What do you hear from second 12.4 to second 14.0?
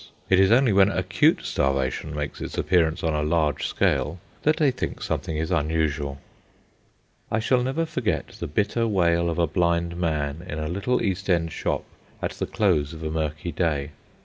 close of a murky day.